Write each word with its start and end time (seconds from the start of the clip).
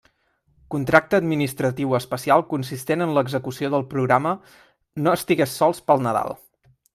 Contracte 0.75 1.17
administratiu 1.21 1.93
especial 1.97 2.43
consistent 2.53 3.05
en 3.07 3.13
l'execució 3.17 3.71
del 3.75 3.85
programa 3.93 4.33
"No 5.05 5.15
estigues 5.19 5.55
sols 5.61 5.85
pel 5.91 6.05
Nadal". 6.09 6.37